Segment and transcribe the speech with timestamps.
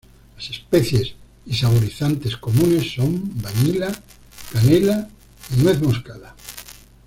[0.35, 1.13] Las especias
[1.45, 3.91] y saborizantes comunes son vanilla,
[4.51, 5.07] canela
[5.51, 6.35] y nuez moscada.